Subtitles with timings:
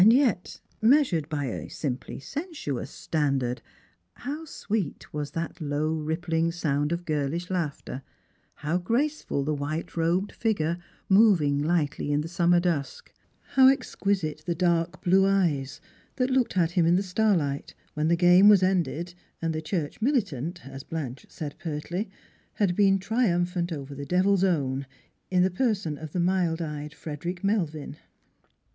[0.03, 3.61] Yet, measured by a simply sensuous standard,
[4.15, 8.01] how sweet was that low rippling sound of girlish laughter;
[8.65, 13.13] how graceful the white rebed figure moving lightly in the summer dusk;
[13.49, 15.79] how exquisite the dark blue eyes
[16.15, 20.01] that looked at him in the starlight, when the game was ended, and the Church
[20.01, 22.09] Militant, as Blanche said pertly,
[22.53, 24.87] had been triumphant over the Devil's Own,
[25.29, 27.97] in the person of the mild eyed Frederick Melvin